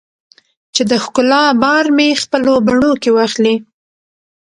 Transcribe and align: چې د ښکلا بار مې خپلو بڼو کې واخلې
چې 0.75 0.81
د 0.91 0.93
ښکلا 1.03 1.43
بار 1.61 1.85
مې 1.95 2.09
خپلو 2.23 2.53
بڼو 2.67 2.91
کې 3.01 3.09
واخلې 3.17 3.55